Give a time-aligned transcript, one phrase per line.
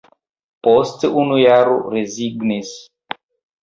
[0.67, 2.77] Post unu jaro rezignis.